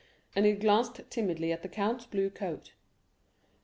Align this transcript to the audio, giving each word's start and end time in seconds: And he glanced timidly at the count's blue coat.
And 0.35 0.47
he 0.47 0.53
glanced 0.53 0.99
timidly 1.11 1.51
at 1.51 1.61
the 1.61 1.69
count's 1.69 2.07
blue 2.07 2.31
coat. 2.31 2.73